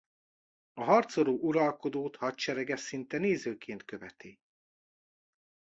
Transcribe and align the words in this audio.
A 0.73 0.83
harcoló 0.83 1.37
uralkodót 1.41 2.15
hadserege 2.15 2.75
szinte 2.75 3.17
nézőként 3.17 3.85
követi. 3.85 4.39